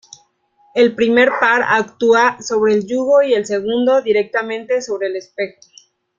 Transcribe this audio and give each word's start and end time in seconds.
El 0.73 0.95
primer 0.95 1.29
par 1.39 1.61
actúa 1.61 2.41
sobre 2.41 2.73
el 2.73 2.87
yugo 2.87 3.21
y 3.21 3.35
el 3.35 3.45
segundo 3.45 4.01
directamente 4.01 4.81
sobre 4.81 5.05
el 5.09 5.15
espejo. 5.17 5.59